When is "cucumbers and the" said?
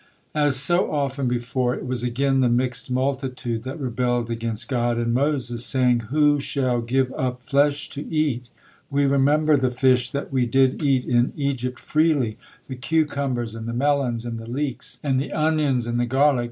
12.75-13.73